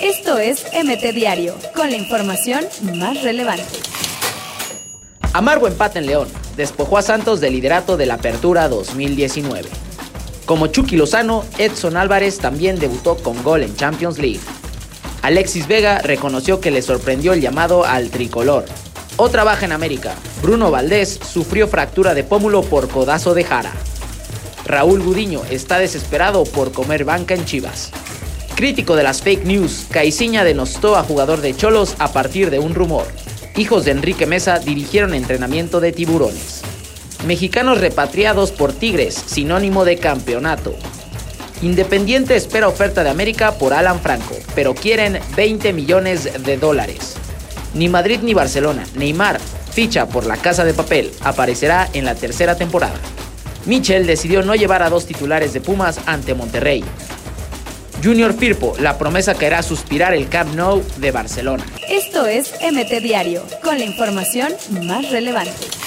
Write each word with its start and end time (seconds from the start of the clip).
Esto 0.00 0.38
es 0.38 0.64
MT 0.72 1.14
Diario, 1.14 1.54
con 1.74 1.90
la 1.90 1.96
información 1.96 2.64
más 2.94 3.22
relevante. 3.22 3.64
Amargo 5.32 5.66
empate 5.66 5.98
en 5.98 6.06
León, 6.06 6.28
despojó 6.56 6.98
a 6.98 7.02
Santos 7.02 7.40
del 7.40 7.52
liderato 7.52 7.96
de 7.96 8.06
la 8.06 8.14
Apertura 8.14 8.68
2019. 8.68 9.68
Como 10.46 10.68
Chucky 10.68 10.96
Lozano, 10.96 11.44
Edson 11.58 11.96
Álvarez 11.96 12.38
también 12.38 12.78
debutó 12.78 13.16
con 13.16 13.42
gol 13.42 13.62
en 13.62 13.74
Champions 13.76 14.18
League. 14.18 14.40
Alexis 15.22 15.66
Vega 15.66 15.98
reconoció 16.02 16.60
que 16.60 16.70
le 16.70 16.82
sorprendió 16.82 17.32
el 17.32 17.40
llamado 17.40 17.84
al 17.84 18.10
tricolor. 18.10 18.64
Otra 19.16 19.44
baja 19.44 19.66
en 19.66 19.72
América. 19.72 20.14
Bruno 20.42 20.70
Valdés 20.70 21.18
sufrió 21.22 21.66
fractura 21.68 22.14
de 22.14 22.22
pómulo 22.22 22.62
por 22.62 22.88
codazo 22.88 23.34
de 23.34 23.42
Jara. 23.44 23.72
Raúl 24.66 25.02
Gudiño 25.02 25.42
está 25.50 25.78
desesperado 25.78 26.44
por 26.44 26.72
comer 26.72 27.04
banca 27.04 27.34
en 27.34 27.44
Chivas. 27.44 27.90
Crítico 28.56 28.96
de 28.96 29.02
las 29.02 29.20
fake 29.20 29.44
news, 29.44 29.84
Caiciña 29.90 30.42
denostó 30.42 30.96
a 30.96 31.02
jugador 31.02 31.42
de 31.42 31.54
Cholos 31.54 31.94
a 31.98 32.14
partir 32.14 32.48
de 32.48 32.58
un 32.58 32.74
rumor. 32.74 33.06
Hijos 33.54 33.84
de 33.84 33.90
Enrique 33.90 34.24
Mesa 34.24 34.58
dirigieron 34.58 35.12
entrenamiento 35.12 35.78
de 35.78 35.92
tiburones. 35.92 36.62
Mexicanos 37.26 37.82
repatriados 37.82 38.52
por 38.52 38.72
Tigres, 38.72 39.14
sinónimo 39.14 39.84
de 39.84 39.98
campeonato. 39.98 40.74
Independiente 41.60 42.34
espera 42.34 42.66
oferta 42.66 43.04
de 43.04 43.10
América 43.10 43.58
por 43.58 43.74
Alan 43.74 44.00
Franco, 44.00 44.34
pero 44.54 44.74
quieren 44.74 45.20
20 45.36 45.74
millones 45.74 46.42
de 46.42 46.56
dólares. 46.56 47.16
Ni 47.74 47.90
Madrid 47.90 48.20
ni 48.22 48.32
Barcelona, 48.32 48.86
Neymar, 48.94 49.38
ficha 49.70 50.08
por 50.08 50.24
la 50.24 50.38
Casa 50.38 50.64
de 50.64 50.72
Papel, 50.72 51.12
aparecerá 51.20 51.90
en 51.92 52.06
la 52.06 52.14
tercera 52.14 52.56
temporada. 52.56 52.98
Michel 53.66 54.06
decidió 54.06 54.42
no 54.42 54.54
llevar 54.54 54.82
a 54.82 54.88
dos 54.88 55.04
titulares 55.04 55.52
de 55.52 55.60
Pumas 55.60 56.00
ante 56.06 56.32
Monterrey. 56.32 56.82
Junior 58.02 58.32
Firpo, 58.34 58.74
la 58.78 58.98
promesa 58.98 59.34
que 59.34 59.46
hará 59.46 59.62
suspirar 59.62 60.14
el 60.14 60.28
Camp 60.28 60.54
Nou 60.54 60.82
de 60.98 61.10
Barcelona. 61.10 61.64
Esto 61.88 62.26
es 62.26 62.52
MT 62.60 63.00
Diario, 63.02 63.42
con 63.62 63.78
la 63.78 63.84
información 63.84 64.52
más 64.82 65.10
relevante. 65.10 65.85